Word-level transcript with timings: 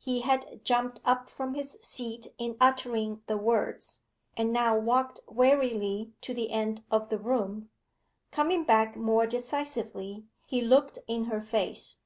He 0.00 0.22
had 0.22 0.64
jumped 0.64 1.00
up 1.04 1.30
from 1.30 1.54
his 1.54 1.78
seat 1.80 2.26
in 2.36 2.56
uttering 2.60 3.22
the 3.28 3.36
words, 3.36 4.00
and 4.36 4.52
now 4.52 4.76
walked 4.76 5.20
wearily 5.28 6.10
to 6.22 6.34
the 6.34 6.50
end 6.50 6.82
of 6.90 7.10
the 7.10 7.18
room. 7.20 7.70
Coming 8.32 8.64
back 8.64 8.96
more 8.96 9.24
decisively, 9.24 10.26
he 10.44 10.60
looked 10.62 10.98
in 11.06 11.26
her 11.26 11.40
face. 11.40 12.00